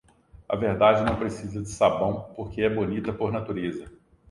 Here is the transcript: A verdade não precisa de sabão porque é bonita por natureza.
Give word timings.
A 0.49 0.55
verdade 0.55 1.03
não 1.03 1.15
precisa 1.15 1.61
de 1.61 1.69
sabão 1.69 2.33
porque 2.35 2.63
é 2.63 2.67
bonita 2.71 3.13
por 3.13 3.31
natureza. 3.31 3.85